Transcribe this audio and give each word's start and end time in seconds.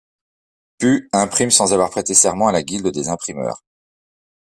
Pue 0.79 1.07
imprime 1.13 1.51
sans 1.51 1.73
avoir 1.73 1.91
prêté 1.91 2.15
serment 2.15 2.47
à 2.47 2.51
la 2.51 2.63
guilde 2.63 2.87
des 2.87 3.07
imprimeurs. 3.07 3.61